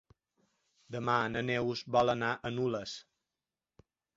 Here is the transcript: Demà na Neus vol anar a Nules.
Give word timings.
Demà 0.95 1.17
na 1.35 1.43
Neus 1.51 1.83
vol 1.99 2.11
anar 2.17 2.33
a 2.35 2.53
Nules. 2.59 2.99